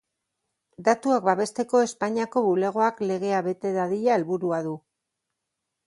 [0.87, 4.77] Datuak Babesteko Espainiako Bulegoak legea bete dadila helburua du.